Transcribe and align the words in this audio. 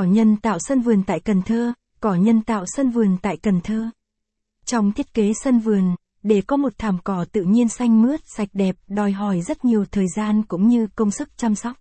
Cỏ 0.00 0.06
nhân 0.06 0.36
tạo 0.36 0.58
sân 0.60 0.80
vườn 0.80 1.02
tại 1.02 1.20
Cần 1.20 1.42
Thơ, 1.42 1.72
cỏ 2.00 2.14
nhân 2.14 2.42
tạo 2.42 2.64
sân 2.66 2.90
vườn 2.90 3.16
tại 3.22 3.36
Cần 3.36 3.60
Thơ. 3.60 3.90
Trong 4.64 4.92
thiết 4.92 5.14
kế 5.14 5.32
sân 5.44 5.58
vườn, 5.58 5.94
để 6.22 6.40
có 6.40 6.56
một 6.56 6.72
thảm 6.78 6.98
cỏ 7.04 7.24
tự 7.32 7.42
nhiên 7.42 7.68
xanh 7.68 8.02
mướt, 8.02 8.20
sạch 8.36 8.48
đẹp, 8.52 8.76
đòi 8.88 9.12
hỏi 9.12 9.40
rất 9.40 9.64
nhiều 9.64 9.84
thời 9.90 10.06
gian 10.16 10.42
cũng 10.42 10.68
như 10.68 10.86
công 10.86 11.10
sức 11.10 11.28
chăm 11.36 11.54
sóc. 11.54 11.76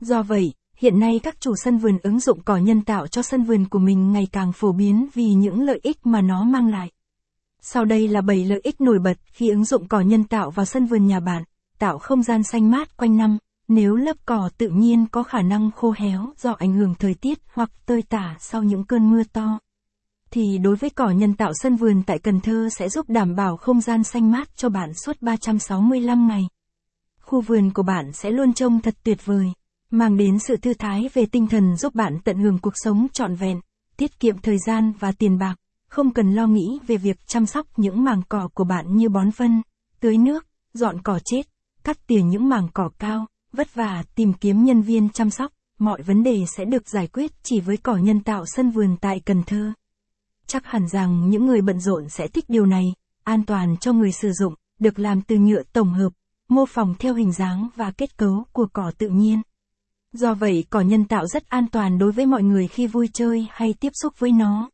Do 0.00 0.22
vậy, 0.22 0.52
hiện 0.76 1.00
nay 1.00 1.20
các 1.22 1.40
chủ 1.40 1.54
sân 1.64 1.78
vườn 1.78 1.98
ứng 2.02 2.20
dụng 2.20 2.42
cỏ 2.42 2.56
nhân 2.56 2.80
tạo 2.80 3.06
cho 3.06 3.22
sân 3.22 3.44
vườn 3.44 3.68
của 3.68 3.78
mình 3.78 4.12
ngày 4.12 4.28
càng 4.32 4.52
phổ 4.52 4.72
biến 4.72 5.06
vì 5.14 5.32
những 5.32 5.62
lợi 5.62 5.80
ích 5.82 6.06
mà 6.06 6.20
nó 6.20 6.44
mang 6.44 6.68
lại. 6.68 6.90
Sau 7.60 7.84
đây 7.84 8.08
là 8.08 8.20
7 8.20 8.44
lợi 8.44 8.60
ích 8.62 8.80
nổi 8.80 8.98
bật 8.98 9.18
khi 9.32 9.48
ứng 9.48 9.64
dụng 9.64 9.88
cỏ 9.88 10.00
nhân 10.00 10.24
tạo 10.24 10.50
vào 10.50 10.66
sân 10.66 10.86
vườn 10.86 11.06
nhà 11.06 11.20
bạn, 11.20 11.42
tạo 11.78 11.98
không 11.98 12.22
gian 12.22 12.42
xanh 12.42 12.70
mát 12.70 12.96
quanh 12.96 13.16
năm. 13.16 13.38
Nếu 13.74 13.96
lớp 13.96 14.16
cỏ 14.26 14.50
tự 14.58 14.68
nhiên 14.68 15.06
có 15.12 15.22
khả 15.22 15.42
năng 15.42 15.70
khô 15.70 15.94
héo 15.96 16.32
do 16.38 16.52
ảnh 16.52 16.72
hưởng 16.72 16.94
thời 16.94 17.14
tiết 17.14 17.38
hoặc 17.54 17.70
tơi 17.86 18.02
tả 18.02 18.36
sau 18.40 18.62
những 18.62 18.84
cơn 18.84 19.10
mưa 19.10 19.22
to, 19.32 19.58
thì 20.30 20.58
đối 20.58 20.76
với 20.76 20.90
cỏ 20.90 21.10
nhân 21.10 21.34
tạo 21.34 21.52
sân 21.54 21.76
vườn 21.76 22.02
tại 22.06 22.18
Cần 22.18 22.40
Thơ 22.40 22.68
sẽ 22.78 22.88
giúp 22.88 23.08
đảm 23.08 23.34
bảo 23.34 23.56
không 23.56 23.80
gian 23.80 24.04
xanh 24.04 24.30
mát 24.30 24.56
cho 24.56 24.68
bạn 24.68 24.94
suốt 24.94 25.22
365 25.22 26.28
ngày. 26.28 26.42
Khu 27.20 27.40
vườn 27.40 27.70
của 27.70 27.82
bạn 27.82 28.12
sẽ 28.12 28.30
luôn 28.30 28.52
trông 28.52 28.80
thật 28.80 28.94
tuyệt 29.04 29.26
vời, 29.26 29.46
mang 29.90 30.16
đến 30.16 30.38
sự 30.38 30.56
thư 30.56 30.74
thái 30.74 31.08
về 31.14 31.26
tinh 31.26 31.46
thần 31.46 31.76
giúp 31.76 31.94
bạn 31.94 32.18
tận 32.24 32.38
hưởng 32.38 32.58
cuộc 32.58 32.74
sống 32.74 33.06
trọn 33.12 33.34
vẹn, 33.34 33.60
tiết 33.96 34.20
kiệm 34.20 34.38
thời 34.38 34.58
gian 34.66 34.92
và 34.98 35.12
tiền 35.12 35.38
bạc, 35.38 35.54
không 35.88 36.10
cần 36.10 36.34
lo 36.34 36.46
nghĩ 36.46 36.78
về 36.86 36.96
việc 36.96 37.16
chăm 37.26 37.46
sóc 37.46 37.66
những 37.76 38.04
mảng 38.04 38.22
cỏ 38.28 38.48
của 38.54 38.64
bạn 38.64 38.96
như 38.96 39.08
bón 39.08 39.30
phân, 39.30 39.62
tưới 40.00 40.16
nước, 40.18 40.46
dọn 40.74 41.02
cỏ 41.02 41.18
chết, 41.24 41.42
cắt 41.84 42.06
tỉa 42.06 42.22
những 42.22 42.48
mảng 42.48 42.68
cỏ 42.74 42.90
cao, 42.98 43.26
vất 43.52 43.74
vả 43.74 44.02
tìm 44.14 44.32
kiếm 44.32 44.64
nhân 44.64 44.82
viên 44.82 45.08
chăm 45.08 45.30
sóc, 45.30 45.52
mọi 45.78 46.02
vấn 46.02 46.22
đề 46.22 46.44
sẽ 46.56 46.64
được 46.64 46.88
giải 46.88 47.06
quyết 47.06 47.32
chỉ 47.42 47.60
với 47.60 47.76
cỏ 47.76 47.96
nhân 47.96 48.20
tạo 48.20 48.44
sân 48.46 48.70
vườn 48.70 48.96
tại 49.00 49.20
Cần 49.20 49.42
Thơ. 49.42 49.72
Chắc 50.46 50.66
hẳn 50.66 50.88
rằng 50.88 51.30
những 51.30 51.46
người 51.46 51.60
bận 51.60 51.80
rộn 51.80 52.08
sẽ 52.08 52.28
thích 52.28 52.44
điều 52.48 52.66
này, 52.66 52.94
an 53.24 53.44
toàn 53.44 53.76
cho 53.76 53.92
người 53.92 54.12
sử 54.12 54.32
dụng, 54.32 54.54
được 54.78 54.98
làm 54.98 55.22
từ 55.22 55.36
nhựa 55.36 55.62
tổng 55.72 55.92
hợp, 55.92 56.12
mô 56.48 56.66
phỏng 56.66 56.94
theo 56.98 57.14
hình 57.14 57.32
dáng 57.32 57.68
và 57.76 57.90
kết 57.90 58.18
cấu 58.18 58.44
của 58.52 58.66
cỏ 58.72 58.92
tự 58.98 59.08
nhiên. 59.08 59.42
Do 60.12 60.34
vậy, 60.34 60.64
cỏ 60.70 60.80
nhân 60.80 61.04
tạo 61.04 61.26
rất 61.26 61.48
an 61.48 61.66
toàn 61.72 61.98
đối 61.98 62.12
với 62.12 62.26
mọi 62.26 62.42
người 62.42 62.68
khi 62.68 62.86
vui 62.86 63.08
chơi 63.12 63.46
hay 63.50 63.74
tiếp 63.80 63.92
xúc 64.02 64.14
với 64.18 64.32
nó. 64.32 64.70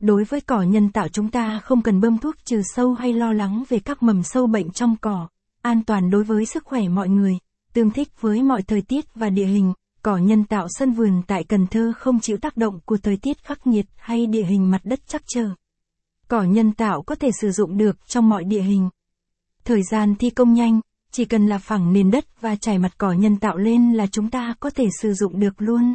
Đối 0.00 0.24
với 0.24 0.40
cỏ 0.40 0.62
nhân 0.62 0.92
tạo 0.92 1.08
chúng 1.08 1.30
ta 1.30 1.60
không 1.64 1.82
cần 1.82 2.00
bơm 2.00 2.18
thuốc 2.18 2.34
trừ 2.44 2.62
sâu 2.74 2.94
hay 2.94 3.12
lo 3.12 3.32
lắng 3.32 3.64
về 3.68 3.78
các 3.78 4.02
mầm 4.02 4.22
sâu 4.22 4.46
bệnh 4.46 4.70
trong 4.70 4.96
cỏ, 5.00 5.28
an 5.62 5.84
toàn 5.84 6.10
đối 6.10 6.24
với 6.24 6.46
sức 6.46 6.64
khỏe 6.64 6.88
mọi 6.88 7.08
người 7.08 7.38
tương 7.72 7.90
thích 7.90 8.08
với 8.20 8.42
mọi 8.42 8.62
thời 8.62 8.82
tiết 8.82 9.04
và 9.14 9.30
địa 9.30 9.46
hình. 9.46 9.72
Cỏ 10.02 10.16
nhân 10.16 10.44
tạo 10.44 10.66
sân 10.70 10.92
vườn 10.92 11.22
tại 11.26 11.44
Cần 11.44 11.66
Thơ 11.66 11.92
không 11.96 12.20
chịu 12.20 12.36
tác 12.36 12.56
động 12.56 12.80
của 12.84 12.96
thời 12.96 13.16
tiết 13.16 13.44
khắc 13.44 13.66
nghiệt 13.66 13.86
hay 13.96 14.26
địa 14.26 14.44
hình 14.44 14.70
mặt 14.70 14.80
đất 14.84 15.00
chắc 15.06 15.22
chờ. 15.34 15.50
Cỏ 16.28 16.42
nhân 16.42 16.72
tạo 16.72 17.02
có 17.02 17.14
thể 17.14 17.30
sử 17.40 17.50
dụng 17.50 17.76
được 17.76 18.08
trong 18.08 18.28
mọi 18.28 18.44
địa 18.44 18.62
hình. 18.62 18.88
Thời 19.64 19.82
gian 19.90 20.14
thi 20.14 20.30
công 20.30 20.54
nhanh, 20.54 20.80
chỉ 21.10 21.24
cần 21.24 21.46
là 21.46 21.58
phẳng 21.58 21.92
nền 21.92 22.10
đất 22.10 22.40
và 22.40 22.56
trải 22.56 22.78
mặt 22.78 22.92
cỏ 22.98 23.12
nhân 23.12 23.36
tạo 23.36 23.56
lên 23.56 23.92
là 23.92 24.06
chúng 24.06 24.30
ta 24.30 24.54
có 24.60 24.70
thể 24.70 24.84
sử 25.00 25.14
dụng 25.14 25.40
được 25.40 25.54
luôn. 25.58 25.94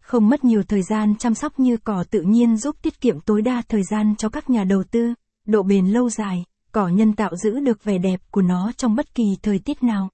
Không 0.00 0.28
mất 0.28 0.44
nhiều 0.44 0.62
thời 0.62 0.82
gian 0.82 1.14
chăm 1.18 1.34
sóc 1.34 1.60
như 1.60 1.76
cỏ 1.76 2.04
tự 2.10 2.20
nhiên 2.20 2.56
giúp 2.56 2.76
tiết 2.82 3.00
kiệm 3.00 3.20
tối 3.20 3.42
đa 3.42 3.62
thời 3.68 3.82
gian 3.90 4.14
cho 4.18 4.28
các 4.28 4.50
nhà 4.50 4.64
đầu 4.64 4.82
tư, 4.90 5.14
độ 5.46 5.62
bền 5.62 5.86
lâu 5.86 6.10
dài, 6.10 6.44
cỏ 6.72 6.88
nhân 6.88 7.12
tạo 7.12 7.36
giữ 7.36 7.60
được 7.60 7.84
vẻ 7.84 7.98
đẹp 7.98 8.20
của 8.30 8.42
nó 8.42 8.72
trong 8.76 8.94
bất 8.94 9.14
kỳ 9.14 9.36
thời 9.42 9.58
tiết 9.58 9.82
nào. 9.82 10.10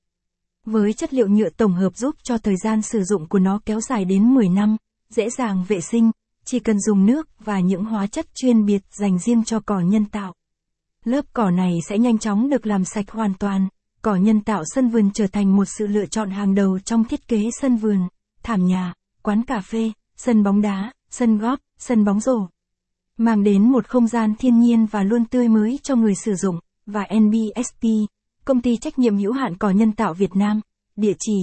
Với 0.67 0.93
chất 0.93 1.15
liệu 1.15 1.29
nhựa 1.29 1.49
tổng 1.49 1.73
hợp 1.73 1.97
giúp 1.97 2.15
cho 2.23 2.39
thời 2.39 2.57
gian 2.57 2.83
sử 2.83 3.05
dụng 3.05 3.29
của 3.29 3.39
nó 3.39 3.61
kéo 3.65 3.81
dài 3.81 4.05
đến 4.05 4.35
10 4.35 4.49
năm, 4.49 4.77
dễ 5.11 5.31
dàng 5.31 5.65
vệ 5.69 5.81
sinh, 5.81 6.11
chỉ 6.45 6.59
cần 6.59 6.81
dùng 6.81 7.07
nước 7.07 7.29
và 7.39 7.61
những 7.61 7.85
hóa 7.85 8.07
chất 8.07 8.27
chuyên 8.35 8.65
biệt 8.65 8.83
dành 8.91 9.19
riêng 9.19 9.45
cho 9.45 9.61
cỏ 9.61 9.81
nhân 9.81 10.05
tạo. 10.05 10.35
Lớp 11.05 11.25
cỏ 11.33 11.51
này 11.51 11.79
sẽ 11.89 11.99
nhanh 11.99 12.19
chóng 12.19 12.51
được 12.51 12.67
làm 12.67 12.85
sạch 12.85 13.11
hoàn 13.11 13.35
toàn. 13.35 13.69
Cỏ 14.03 14.17
nhân 14.17 14.41
tạo 14.41 14.63
sân 14.75 14.89
vườn 14.89 15.11
trở 15.15 15.27
thành 15.27 15.57
một 15.57 15.65
sự 15.65 15.87
lựa 15.87 16.07
chọn 16.07 16.31
hàng 16.31 16.55
đầu 16.55 16.79
trong 16.79 17.05
thiết 17.05 17.29
kế 17.29 17.51
sân 17.61 17.77
vườn, 17.77 17.99
thảm 18.43 18.67
nhà, 18.67 18.95
quán 19.23 19.43
cà 19.43 19.61
phê, 19.61 19.93
sân 20.17 20.43
bóng 20.43 20.63
đá, 20.63 20.93
sân 21.11 21.39
góp, 21.39 21.59
sân 21.79 22.05
bóng 22.05 22.21
rổ. 22.21 22.49
Mang 23.17 23.43
đến 23.43 23.73
một 23.73 23.89
không 23.89 24.07
gian 24.07 24.35
thiên 24.39 24.61
nhiên 24.61 24.87
và 24.87 25.03
luôn 25.03 25.25
tươi 25.25 25.49
mới 25.49 25.79
cho 25.83 25.97
người 25.97 26.15
sử 26.15 26.35
dụng, 26.35 26.59
và 26.87 27.07
NBSP, 27.15 27.85
Công 28.45 28.61
ty 28.61 28.77
trách 28.77 28.99
nhiệm 28.99 29.17
hữu 29.17 29.33
hạn 29.33 29.57
cỏ 29.57 29.71
nhân 29.71 29.93
tạo 29.93 30.15
Việt 30.15 30.37
Nam, 30.37 30.61
địa 30.97 31.13
chỉ 31.19 31.35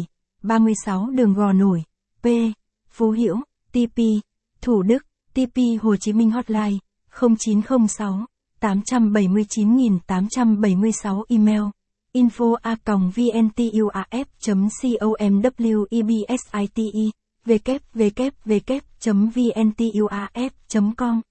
36 0.44 1.10
đường 1.10 1.34
Gò 1.34 1.54
Nổi, 1.54 1.84
P, 2.22 2.26
Phú 2.92 3.12
Hiểu, 3.12 3.38
TP, 3.72 3.98
Thủ 4.62 4.82
Đức, 4.82 5.06
TP 5.34 5.58
Hồ 5.82 5.96
Chí 5.96 6.14
Minh 6.14 6.32
Hotline 6.32 6.78
0906 7.22 8.26
879.876 8.62 11.24
email 11.30 11.62
info 12.14 12.56
a 12.62 12.76
vntuaf 12.86 14.26
comwebsite 14.42 17.12
www 17.46 18.82
vntuaf 19.34 20.52
com. 20.98 21.22